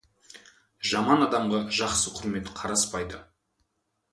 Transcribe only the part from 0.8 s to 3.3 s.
Жаман адамға жақсы құрмет қараспайды.